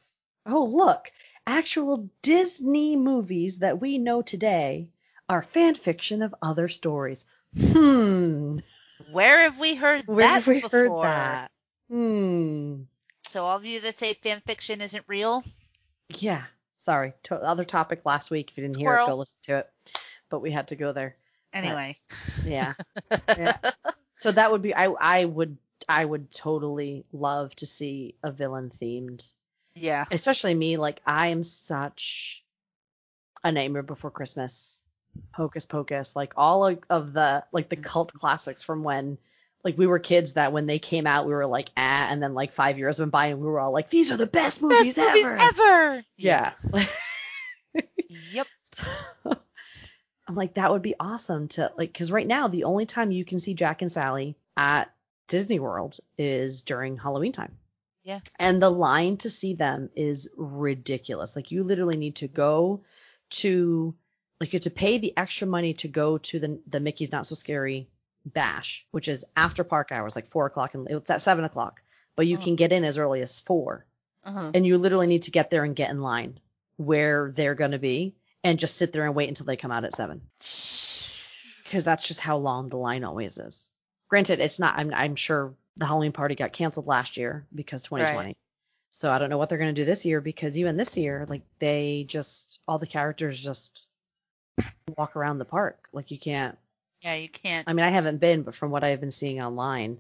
[0.46, 1.12] Oh, look.
[1.48, 4.88] Actual Disney movies that we know today
[5.30, 7.26] are fan fiction of other stories.
[7.58, 8.58] Hmm.
[9.12, 10.72] where have we heard Where that have we before?
[10.72, 11.52] heard that?
[11.90, 12.82] Hmm.
[13.30, 15.44] So all of you that say fan fiction isn't real,
[16.10, 16.44] Yeah.
[16.80, 17.14] Sorry.
[17.24, 18.52] To- other topic last week.
[18.52, 19.70] If you didn't hear it, go listen to it.
[20.30, 21.16] But we had to go there.
[21.54, 21.96] anyway.
[22.44, 22.74] Yeah.
[23.38, 23.58] Yeah.
[24.20, 24.74] so that would be.
[24.76, 24.86] I.
[25.00, 25.58] I would.
[25.88, 29.34] I would totally love to see a villain themed
[29.76, 30.06] yeah.
[30.10, 32.44] especially me, like I am such
[33.44, 34.82] a Nightmare Before Christmas,
[35.34, 39.18] Hocus Pocus, like all of, of the like the cult classics from when
[39.64, 42.36] like we were kids that when they came out we were like ah and then
[42.36, 44.96] like five years went by and we were all like these are the best movies
[44.96, 45.38] Best movies ever.
[45.38, 46.04] ever.
[46.18, 46.54] Yeah.
[48.32, 48.48] Yep.
[50.28, 53.26] I'm like that would be awesome to like because right now the only time you
[53.26, 54.90] can see Jack and Sally at
[55.28, 57.58] Disney World is during Halloween time.
[58.04, 58.20] Yeah.
[58.38, 61.36] And the line to see them is ridiculous.
[61.36, 62.84] Like you literally need to go
[63.32, 63.96] to
[64.40, 67.26] like you have to pay the extra money to go to the the Mickey's Not
[67.26, 67.90] So Scary
[68.26, 71.82] bash, which is after park hours, like four o'clock and it's at seven o'clock.
[72.16, 72.42] But you Oh.
[72.42, 73.86] can get in as early as four
[74.24, 74.52] Uh-huh.
[74.54, 76.40] and you literally need to get there and get in line
[76.78, 79.84] where they're going to be and just sit there and wait until they come out
[79.86, 80.22] at seven
[81.64, 83.70] because that's just how long the line always is
[84.10, 88.36] granted it's not i'm, I'm sure the halloween party got canceled last year because 2020
[88.92, 91.26] so i don't know what they're going to do this year because even this year
[91.30, 93.82] like they just all the characters just
[94.98, 96.58] walk around the park like you can't
[97.02, 97.68] Yeah, you can't.
[97.68, 99.98] i mean i haven't been but from what i've been seeing online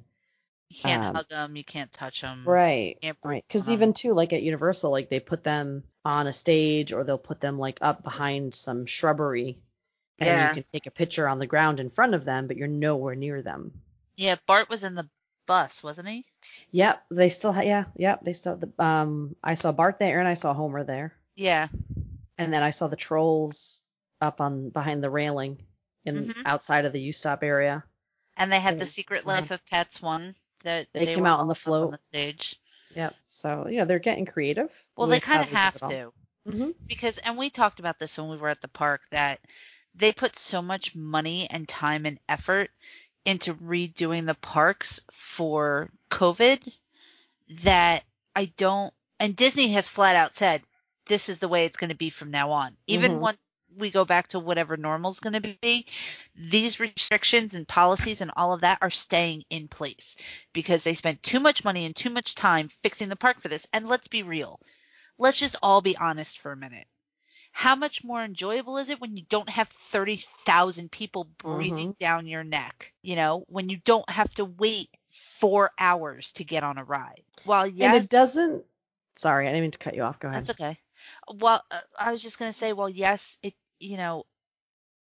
[0.69, 1.55] You can't um, hug them.
[1.55, 2.43] You can't touch them.
[2.45, 2.97] Right.
[3.23, 3.45] Right.
[3.47, 7.19] Because even too, like at Universal, like they put them on a stage or they'll
[7.19, 9.59] put them like up behind some shrubbery,
[10.19, 10.49] and Yeah.
[10.49, 13.15] you can take a picture on the ground in front of them, but you're nowhere
[13.15, 13.71] near them.
[14.17, 15.09] Yeah, Bart was in the
[15.47, 16.25] bus, wasn't he?
[16.71, 17.03] Yep.
[17.11, 18.23] They still, ha- yeah, yep.
[18.23, 18.55] They still.
[18.57, 21.67] The, um, I saw Bart there and I saw Homer there, Yeah.
[22.37, 23.83] and then I saw the trolls
[24.21, 25.59] up on behind the railing
[26.05, 26.41] in Mhm.
[26.45, 27.83] outside of the U Stop area.
[28.37, 31.47] And they had the Secret so- Life of Pets one that They came out on
[31.47, 31.85] the float.
[31.85, 32.59] on the stage.
[32.95, 33.13] Yep.
[33.27, 34.71] So yeah, they're getting creative.
[34.95, 36.13] Well, they kind of have to
[36.47, 36.73] Mhm.
[36.87, 39.39] because, and we talked about this when we were at the park that
[39.95, 42.71] they put so much money and time and effort
[43.25, 46.77] into redoing the parks for COVID
[47.63, 48.03] that
[48.35, 48.93] I don't.
[49.19, 50.63] And Disney has flat out said
[51.07, 52.77] this is the way it's going to be from now on.
[52.87, 53.19] Even Mhm.
[53.19, 53.39] once
[53.77, 55.85] we go back to whatever normal is going to be,
[56.35, 60.15] these restrictions and policies and all of that are staying in place
[60.53, 63.67] because they spent too much money and too much time fixing the park for this.
[63.73, 64.59] And let's be real.
[65.17, 66.87] Let's just all be honest for a minute.
[67.55, 72.43] How much more enjoyable is it when you don't have 30,000 people breathing down your
[72.43, 72.91] neck?
[73.01, 74.89] You know, when you don't have to wait
[75.39, 77.23] four hours to get on a ride.
[77.45, 78.65] While yes, And it doesn't.
[79.15, 80.19] Sorry, I didn't mean to cut you off.
[80.19, 80.45] Go ahead.
[80.45, 80.77] that's okay.
[81.33, 84.25] Well, uh, I was just gonna say, well, yes, it you know,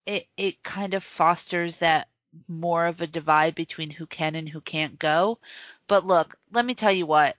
[0.05, 2.09] it it kind of fosters that
[2.49, 5.39] more of a divide between who can and who can't go.
[5.87, 7.37] But look, let me tell you what.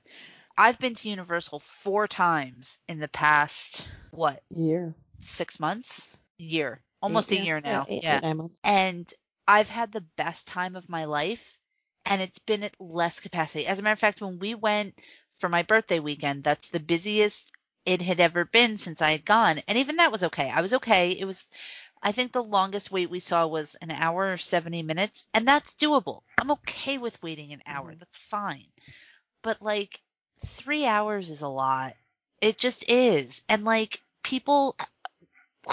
[0.57, 4.95] I've been to Universal four times in the past what Year.
[5.21, 7.87] six months, year, almost Eight, a year now.
[7.88, 8.21] eight- yeah.
[8.23, 9.12] eight, and
[9.49, 11.59] I've had the best time of my life,
[12.07, 13.67] and it's been at less capacity.
[13.67, 14.99] As a matter of fact, when we went
[15.37, 17.51] for my birthday weekend, that's the busiest
[17.85, 20.49] it had ever been since I had gone, and even that was okay.
[20.51, 21.11] I was okay.
[21.19, 21.47] It was,
[22.03, 25.75] I think the longest wait we saw was an hour or 70 minutes, and that's
[25.75, 26.23] doable.
[26.38, 27.93] I'm okay with waiting an hour.
[27.93, 27.99] Mhm.
[27.99, 28.69] That's fine.
[29.43, 30.01] But like,
[30.47, 31.94] three hours is a lot.
[32.40, 33.42] It just is.
[33.49, 34.77] And like, people,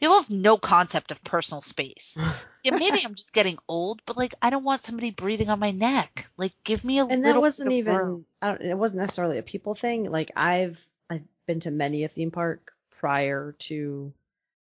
[0.00, 2.16] people have no concept of personal space.
[2.64, 5.72] Yeah, maybe I'm just getting old, but like I don't want somebody breathing on my
[5.72, 6.28] neck.
[6.36, 7.16] Like give me a little.
[7.16, 8.24] and that wasn't even.
[8.40, 10.80] I don't, it wasn't necessarily a people thing like i've
[11.10, 14.12] i've been to many a theme park prior to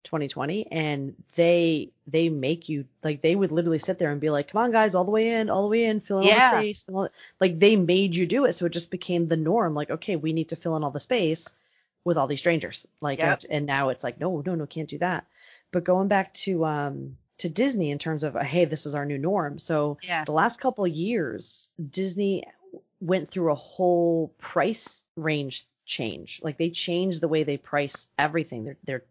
[0.06, 4.48] 2020 and they they make you like they would literally sit there and be like
[4.48, 6.40] come on guys all the way in all the way in fill in all the
[6.62, 7.08] space and all
[7.40, 10.32] like they made you do it so it just became the norm like okay we
[10.32, 11.54] need to fill in all the space
[12.04, 13.42] with all these strangers like Yep.
[13.50, 15.26] and now it's like no no no can't do that
[15.72, 19.04] but going back to um to disney in terms of uh, hey this is our
[19.04, 20.24] new norm so Yeah.
[20.24, 22.44] the last couple of years, Disney
[23.00, 26.40] went through a whole price range change.
[26.42, 28.64] Like they changed the way they price everything.
[28.64, 29.02] Their their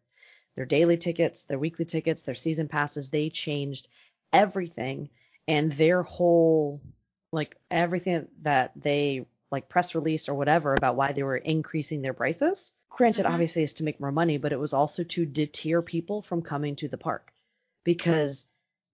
[0.55, 3.87] their daily tickets, their weekly tickets, their season passes, they changed
[4.33, 5.09] everything
[5.47, 6.81] and their whole
[7.31, 12.13] like everything that they like press release or whatever about why they were increasing their
[12.13, 12.73] prices.
[12.89, 13.31] Granted, Mhm.
[13.31, 16.75] obviously is to make more money, but it was also to deter people from coming
[16.77, 17.33] to the park
[17.83, 18.47] because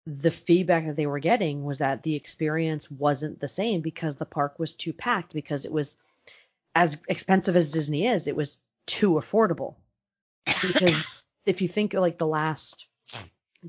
[0.06, 4.24] the feedback that they were getting was that the experience wasn't the same because the
[4.26, 5.96] park was too packed because it was
[6.74, 9.74] as expensive as Disney is, it was too affordable.
[10.62, 11.04] Because
[11.50, 12.86] if you think of like the last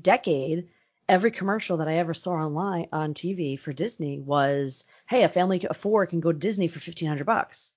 [0.00, 0.68] decade,
[1.08, 5.66] every commercial that I ever saw online on TV for Disney was, "Hey, a family
[5.66, 7.72] of four can go to Disney for 1500 bucks."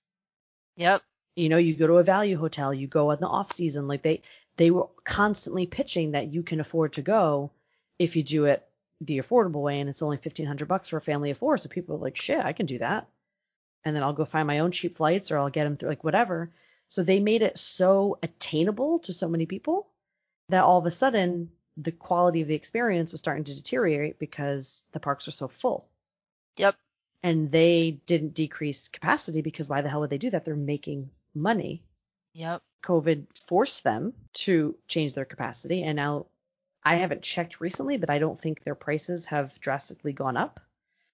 [0.78, 1.02] Yep.
[1.36, 4.02] you know you go to a value hotel you go in the off season like
[4.02, 4.22] they
[4.58, 7.52] they were constantly pitching that you can afford to go
[7.98, 8.68] if you do it
[9.02, 11.96] the affordable way and it's only 1500 bucks for a family of four so people
[11.96, 13.08] are like shit i can do that
[13.86, 16.04] and then i'll go find my own cheap flights or i'll get them through like
[16.04, 16.52] whatever
[16.88, 19.88] so they made it so attainable to so many people
[20.50, 24.84] that all of a sudden the quality of the experience was starting to deteriorate because
[24.92, 25.88] the parks are so full
[26.58, 26.76] Yep.
[27.24, 31.10] and they didn't decrease capacity because why the hell would they do that they're making
[31.34, 31.84] money
[32.34, 32.62] Yep.
[32.84, 35.82] COVID forced them to change their capacity.
[35.84, 36.28] And now
[36.84, 40.60] I haven't checked recently, but I don't think their prices have drastically gone up.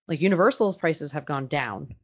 [0.07, 1.95] Like Universal's prices have gone down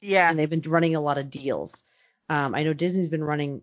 [0.00, 0.28] Yeah.
[0.28, 1.84] and they've been running a lot of deals.
[2.28, 3.62] Um, I know Disney's been running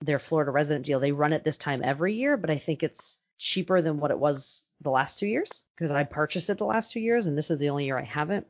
[0.00, 1.00] their Florida resident deal.
[1.00, 4.18] They run it this time every year, but I think it's cheaper than what it
[4.18, 7.50] was the last two years because I purchased it the last two years and this
[7.50, 8.46] is the only year I haven't.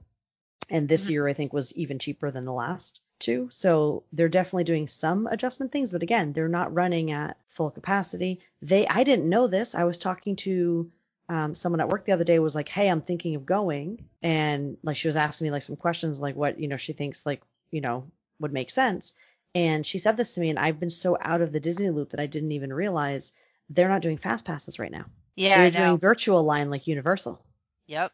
[0.69, 1.11] And this Mhm.
[1.11, 3.49] year I think was even cheaper than the last two.
[3.51, 8.41] So they're definitely doing some adjustment things, but again, they're not running at full capacity.
[8.63, 9.75] They I didn't know this.
[9.75, 10.91] I was talking to
[11.29, 14.77] um, someone at work the other day was like, "Hey, I'm thinking of going," and
[14.83, 17.43] like she was asking me like some questions, like what you know she thinks like
[17.71, 18.11] you know
[18.41, 19.13] would make sense.
[19.55, 22.11] And she said this to me, and I've been so out of the Disney loop
[22.11, 23.33] that I didn't even realize
[23.69, 25.07] they're not doing fast passes right now.
[25.37, 25.69] Yeah.
[25.69, 27.45] They're doing virtual line like Universal,
[27.87, 28.13] Yep.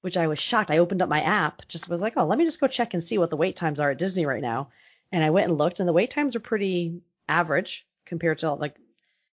[0.00, 0.70] which I was shocked.
[0.70, 3.02] I opened up my app, just was like, oh, let me just go check and
[3.04, 4.70] see what the wait times are at Disney right now.
[5.10, 8.76] And I went and looked, and the wait times are pretty average compared to like,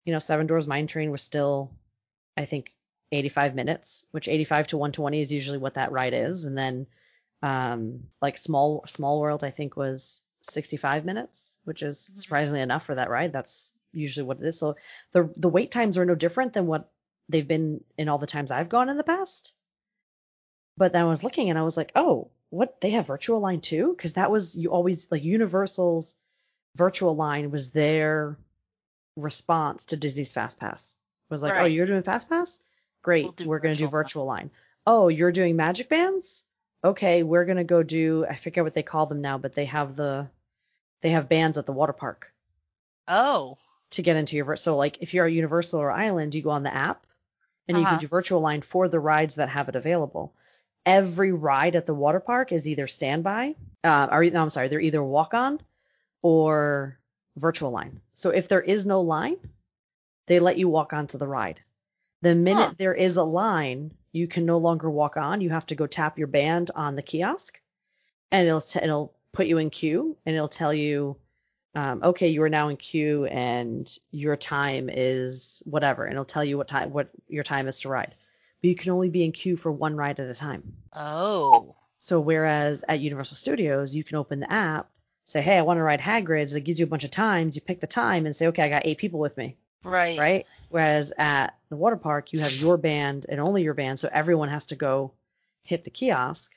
[0.05, 1.71] you know, Seven Dwarfs Mine Train was still,
[2.37, 2.71] I think,
[3.11, 6.87] 85 minutes, which 85 to 120 is usually what that ride is, and then
[7.43, 12.17] um like small small world i think was 65 minutes which is Mhm.
[12.17, 13.31] surprisingly enough for that ride.
[13.33, 14.57] That's usually what it is.
[14.57, 14.75] So
[15.11, 16.89] the the wait times are no different than what
[17.29, 19.53] they've been in all the times i've gone in the past.
[20.77, 22.81] But then i was looking and i was like oh what?
[22.81, 23.93] They have virtual line too?
[23.97, 26.15] Because that was you always like universal's
[26.75, 28.37] virtual line was their
[29.15, 30.95] response to disney's fast pass.
[31.29, 32.59] Was like oh you're doing fast pass?
[33.01, 34.51] Great we'll we're going to do virtual line." virtual line.
[34.85, 36.43] Oh you're doing magic bands?
[36.83, 39.65] Okay we're going to go do i forget what they call them now but they
[39.65, 40.27] have the
[41.03, 42.33] they have bands at the water park
[43.07, 43.57] Oh.
[43.91, 46.63] to get into your so like if you're at universal or island you go on
[46.63, 47.05] the app
[47.67, 47.91] and you Uh-huh.
[47.95, 50.33] can do virtual line for the rides that have it available
[50.85, 54.79] every ride at the water park is either standby uh, or no i'm sorry they're
[54.79, 55.59] either walk on
[56.21, 56.97] or
[57.37, 59.37] virtual line so if there is no line
[60.27, 61.59] they let you walk onto the ride
[62.21, 62.73] the minute Huh.
[62.77, 66.17] there is a line you can no longer walk on you have to go tap
[66.17, 67.59] your band on the kiosk
[68.31, 71.17] and it'll t- it'll put you in queue and it'll tell you
[71.75, 76.43] um, okay you are now in queue and your time is whatever and it'll tell
[76.45, 78.13] you what time what your time is to ride
[78.61, 80.63] but you can only be in queue for one ride at a time.
[80.93, 81.75] Oh.
[81.99, 84.89] So whereas at Universal Studios, you can open the app,
[85.25, 86.55] say, hey, I want to ride Hagrid's.
[86.55, 87.55] It gives you a bunch of times.
[87.57, 90.17] You pick the time and say, okay, I got eight people with me, Right.
[90.17, 90.45] right?
[90.69, 94.47] Whereas at the water park, you have your band and only your band, so everyone
[94.47, 95.11] has to go
[95.63, 96.53] hit the kiosk.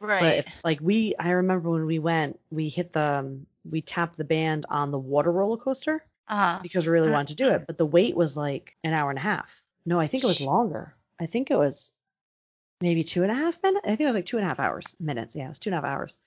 [0.00, 0.20] Right.
[0.20, 4.16] But if like we, I remember when we went, we hit the, um, we tapped
[4.16, 6.60] the band on the water roller coaster uh-huh.
[6.62, 7.12] because we really Mhm.
[7.12, 7.66] wanted to do it.
[7.66, 9.64] But the wait was like an hour and a half.
[9.84, 10.92] No, I think it was longer.
[11.18, 11.92] I think it was
[12.80, 13.84] maybe two and a half minutes.
[13.84, 15.34] I think it was like two and a half hours, minutes.
[15.34, 16.18] Yeah, it was two and a half hours.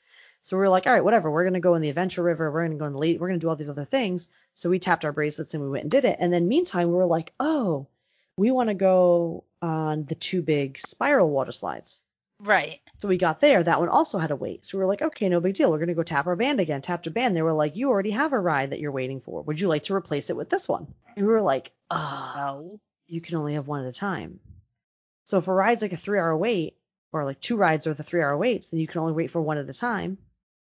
[0.43, 1.29] So we were like, all right, whatever.
[1.29, 2.51] We're gonna go in the Adventure River.
[2.51, 3.19] We're gonna go in the late.
[3.19, 4.27] We're gonna do all these other things.
[4.55, 6.17] So we tapped our bracelets and we went and did it.
[6.19, 7.88] And then meantime, we were like, oh,
[8.38, 12.03] we want to go on the two big spiral water slides.
[12.43, 12.80] Right.
[12.97, 13.62] So we got there.
[13.63, 14.65] That one also had a wait.
[14.65, 15.71] So we were like, okay, no big deal.
[15.71, 16.82] We're gonna go tap our band again.
[16.82, 17.36] Tapped our band.
[17.36, 19.41] They were like, you already have a ride that you're waiting for.
[19.43, 20.93] Would you like to replace it with this one?
[21.15, 22.80] And we were like, oh, No.
[23.08, 24.39] you can only have one at a time.
[25.25, 26.77] So if a ride's like a three hour wait,
[27.13, 29.41] or like two rides are the three hour waits, then you can only wait for
[29.41, 30.17] one at a time.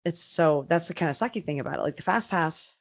[0.05, 1.83] It's so that's the kind of sucky thing about it.
[1.83, 2.73] Like the fast pass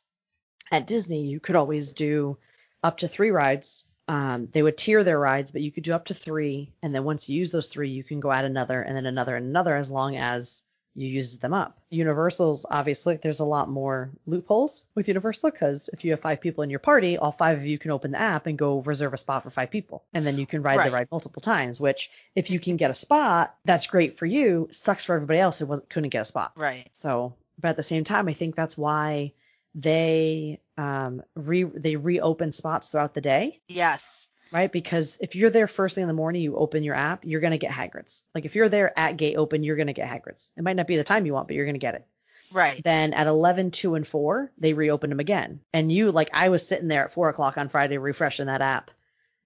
[0.72, 2.38] at Disney, you could always do
[2.84, 3.88] up to three rides.
[4.08, 7.04] Um, they would tier their rides, but you could do up to three, and then
[7.04, 9.76] once you use those three, you can go add another, and then another, and another,
[9.76, 10.64] as long as
[10.98, 11.78] you use them up.
[11.90, 16.64] Universal's obviously there's a lot more loopholes with Universal because if you have five people
[16.64, 19.18] in your party, all five of you can open the app and go reserve a
[19.18, 20.86] spot for five people, and then you can ride Right.
[20.86, 21.82] the ride multiple times.
[21.82, 24.70] Which if you can get a spot, that's great for you.
[24.72, 26.54] Sucks for everybody else who wasn't couldn't get a spot.
[26.56, 26.88] Right.
[26.94, 29.34] So, but at the same time, I think that's why
[29.74, 34.28] they um re they reopen spots throughout the day Yes.
[34.52, 34.72] right?
[34.72, 37.58] Because if you're there first thing in the morning, you open your app, you're gonna
[37.58, 38.24] get Hagrid's.
[38.34, 40.52] Like if you're there at gate open, you're gonna get Hagrid's.
[40.58, 42.06] It might not be the time you want, but you're gonna get it.
[42.52, 42.84] Right.
[42.84, 45.62] Then at 11, 2, and 4, they reopen them again.
[45.74, 48.92] And you, like, I was sitting there at 4 o'clock on Friday refreshing that app.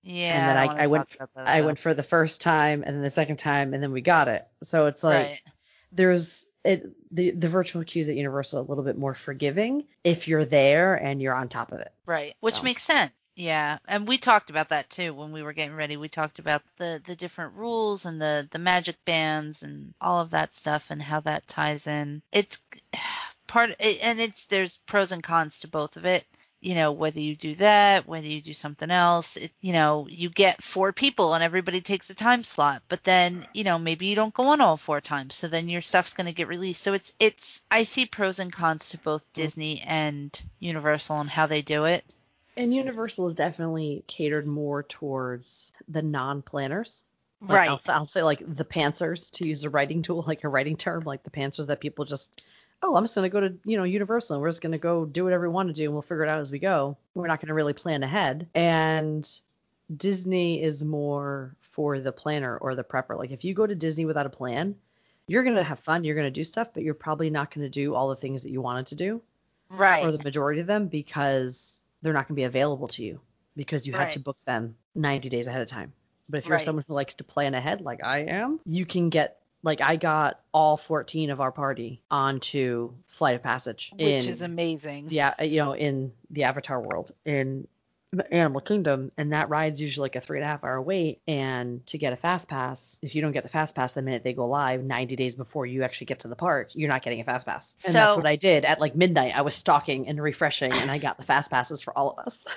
[0.01, 0.33] Yeah.
[0.33, 3.09] and then I, I- I went- I went for the first time and then the
[3.09, 4.45] second time, and then we got it.
[4.63, 5.39] So it's like right.
[5.91, 10.45] there's it the the virtual queues at Universal a little bit more forgiving if you're
[10.45, 11.91] there and you're on top of it.
[12.05, 12.35] Right.
[12.41, 12.63] Which So.
[12.63, 13.11] makes sense.
[13.35, 13.77] Yeah.
[13.87, 15.95] And we talked about that too when we were getting ready.
[15.95, 20.31] We talked about the the different rules and the the magic bands and all of
[20.31, 22.21] that stuff and how that ties in.
[22.33, 22.57] It's
[23.47, 26.25] part and it's there's pros and cons to both of it.
[26.61, 30.29] You know, whether you do that, whether you do something else, it, you know, you
[30.29, 34.15] get four people and everybody takes a time slot, but then, you know, maybe you
[34.15, 35.35] don't go on all four times.
[35.35, 36.81] So then your stuff's going to get released.
[36.81, 39.41] So it's, it's, I see pros and cons to both mm-hmm.
[39.41, 42.03] Disney and Universal and how they do it.
[42.57, 47.03] And Universal is definitely catered more towards the non-planners.
[47.39, 47.69] Like, right.
[47.69, 51.03] I'll, I'll say like the pantsers to use a writing tool, like a writing term,
[51.05, 52.43] like the pantsers that people just,
[52.81, 55.23] oh, I'm just gonna go to you know Universal and we're just gonna go do
[55.23, 56.97] whatever we want to do and we'll figure it out as we go.
[57.13, 58.47] We're not gonna really plan ahead.
[58.55, 59.27] And
[59.95, 63.17] Disney is more for the planner or the prepper.
[63.17, 64.75] Like if you go to Disney without a plan,
[65.27, 68.09] you're gonna have fun, you're gonna do stuff, but you're probably not gonna do all
[68.09, 69.21] the things that you wanted to do
[69.69, 70.03] right.
[70.03, 73.19] or the majority of them because they're not going to be available to you
[73.55, 75.93] because you had to book them 90 days ahead of time.
[76.29, 76.63] But if you're Right.
[76.63, 80.39] someone who likes to plan ahead like I am, you can get like I got
[80.53, 85.07] all 14 of our party onto Flight of Passage Which in is amazing.
[85.09, 87.67] yeah, uh, you know, in the Avatar world in
[88.31, 91.21] Animal Kingdom, and that ride's usually like a three and a half hour wait.
[91.27, 94.23] And to get a fast pass, if you don't get the fast pass the minute
[94.23, 97.21] they go live, 90 days before you actually get to the park, you're not getting
[97.21, 97.75] a fast pass.
[97.85, 99.33] And that's what I did at like midnight.
[99.35, 102.45] I was stalking and refreshing, and I got the fast passes for all of us.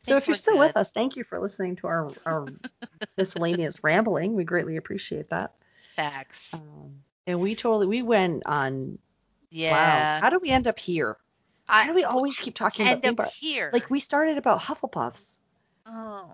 [0.02, 2.46] So if you're still with us, thank you for listening to our, our
[3.18, 4.34] miscellaneous rambling.
[4.34, 5.52] We greatly appreciate that.
[5.94, 6.50] Facts.
[6.52, 8.98] Um, and we totally we went on.
[9.50, 9.72] Yeah.
[9.72, 10.20] Wow.
[10.20, 11.16] How do we end up here?
[11.66, 13.36] How do we always keep talking about end theme up parks?
[13.36, 13.70] here?
[13.72, 15.38] Like we started about Hufflepuffs.
[15.86, 16.30] oh.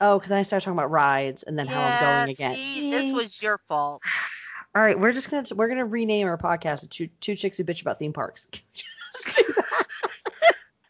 [0.00, 2.54] Oh, because then I started talking about rides and then how I'm going again.
[2.54, 4.00] See, this was your fault.
[4.74, 7.64] All right, we're just gonna we're gonna rename our podcast to two, two chicks who
[7.64, 8.46] bitch about theme parks.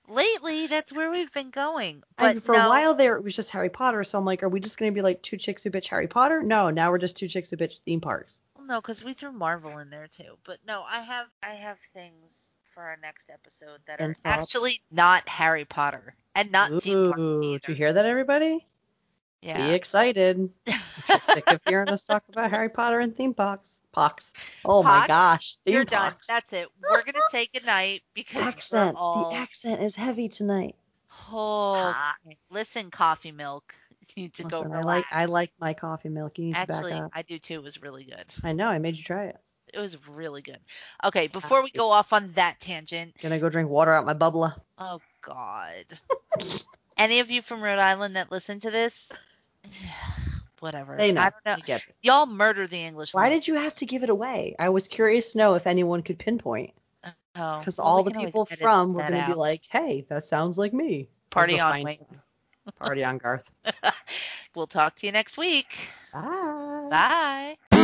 [0.08, 0.42] Just do that.
[0.42, 2.02] Lately, that's where we've been going.
[2.16, 4.04] But And for no, a while there, it was just Harry Potter.
[4.04, 6.42] So I'm like, are we just gonna be like two chicks who bitch Harry Potter?
[6.42, 8.40] No, now we're just two chicks who bitch theme parks.
[8.56, 10.38] Well, no, because we threw Marvel in there too.
[10.44, 14.54] But no, I have I have things for our next episode that And are thoughts?
[14.54, 17.58] actually not Harry Potter and not theme park either.
[17.58, 18.66] did you hear that, everybody?
[19.42, 20.50] Be excited.
[20.66, 23.80] You're sick of hearing us talk about Harry Potter and theme parks.
[23.92, 24.32] Pox.
[24.64, 26.10] Oh my gosh, theme You're done.
[26.10, 26.26] parks.
[26.26, 26.68] That's it.
[26.82, 28.94] We're gonna say goodnight because accent.
[28.96, 29.30] We're all...
[29.30, 30.74] The accent is heavy tonight.
[31.30, 31.94] Oh,
[32.50, 33.74] listen, coffee milk.
[34.16, 34.86] You need to go Listen, I relax.
[34.86, 36.38] like I like my coffee milk.
[36.38, 37.10] You need Actually, to back up.
[37.14, 37.56] I do too.
[37.56, 38.24] It was really good.
[38.42, 38.66] I know.
[38.66, 39.36] I made you try it.
[39.74, 40.60] It was really good.
[41.04, 44.54] Okay, before we go off on that tangent, Gonna go drink water out my bubbler.
[44.78, 45.84] oh God.
[46.96, 49.12] Any of you from Rhode Island that listen to this,
[50.60, 50.96] whatever.
[50.96, 51.22] They know.
[51.22, 51.52] I don't know.
[51.52, 51.94] I get it.
[52.02, 53.14] Y'all murder the English.
[53.14, 53.44] Why language.
[53.44, 54.56] did you have to give it away?
[54.58, 56.72] I was curious to know if anyone could pinpoint.
[57.04, 60.58] Oh, Because well, all the people from were going to be like, hey, that sounds
[60.58, 61.08] like me.
[61.30, 62.04] Party on, Wayne.
[62.78, 63.50] Party on, Garth.
[64.54, 65.76] we'll talk to you next week.
[66.12, 67.56] Bye.
[67.70, 67.78] Bye.